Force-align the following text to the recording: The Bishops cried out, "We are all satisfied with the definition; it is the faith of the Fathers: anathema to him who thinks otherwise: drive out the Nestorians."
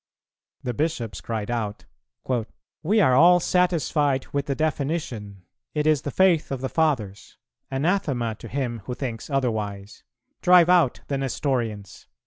The 0.63 0.73
Bishops 0.73 1.21
cried 1.21 1.51
out, 1.51 1.85
"We 2.81 2.99
are 2.99 3.13
all 3.13 3.39
satisfied 3.39 4.25
with 4.33 4.47
the 4.47 4.55
definition; 4.55 5.43
it 5.75 5.85
is 5.85 6.01
the 6.01 6.09
faith 6.09 6.51
of 6.51 6.59
the 6.59 6.69
Fathers: 6.69 7.37
anathema 7.69 8.33
to 8.39 8.47
him 8.47 8.79
who 8.85 8.95
thinks 8.95 9.29
otherwise: 9.29 10.03
drive 10.41 10.69
out 10.69 11.01
the 11.07 11.19
Nestorians." 11.19 12.07